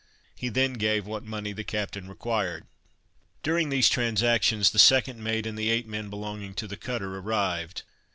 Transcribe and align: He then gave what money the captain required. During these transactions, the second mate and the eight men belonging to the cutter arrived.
He 0.33 0.49
then 0.49 0.73
gave 0.73 1.05
what 1.05 1.21
money 1.23 1.53
the 1.53 1.63
captain 1.63 2.09
required. 2.09 2.65
During 3.43 3.69
these 3.69 3.87
transactions, 3.87 4.71
the 4.71 4.79
second 4.79 5.23
mate 5.23 5.45
and 5.45 5.55
the 5.59 5.69
eight 5.69 5.85
men 5.85 6.09
belonging 6.09 6.55
to 6.55 6.65
the 6.65 6.75
cutter 6.75 7.15
arrived. 7.19 7.83